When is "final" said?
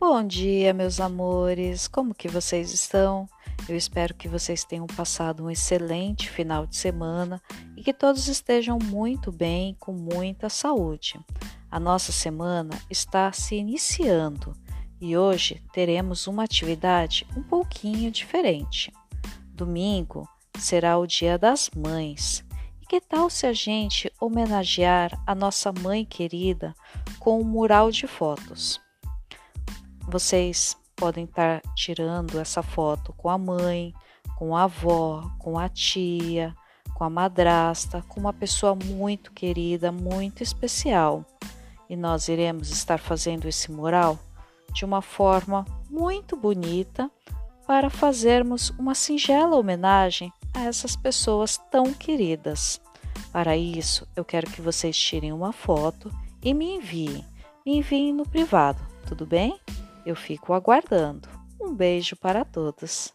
6.30-6.66